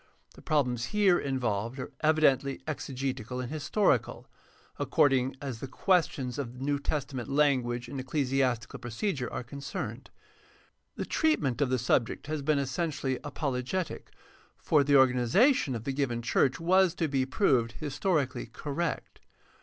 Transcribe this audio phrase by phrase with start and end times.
[0.33, 4.25] The prob lems here involved are evidently exegetical and historical,
[4.79, 10.09] according as the questions of New Testament language and ecclesiastical procedure are concerned.
[10.95, 14.09] The treatment of the subject has been essentially apologetic,
[14.57, 19.19] for the organi zation of the given church was to be proved historically correct.